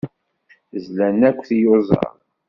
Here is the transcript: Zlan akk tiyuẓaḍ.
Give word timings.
Zlan 0.83 1.19
akk 1.29 1.39
tiyuẓaḍ. 1.47 2.13